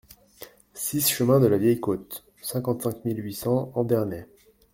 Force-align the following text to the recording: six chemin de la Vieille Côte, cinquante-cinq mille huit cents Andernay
six 0.73 1.07
chemin 1.11 1.39
de 1.39 1.45
la 1.45 1.59
Vieille 1.59 1.79
Côte, 1.79 2.23
cinquante-cinq 2.41 3.05
mille 3.05 3.23
huit 3.23 3.35
cents 3.35 3.71
Andernay 3.75 4.25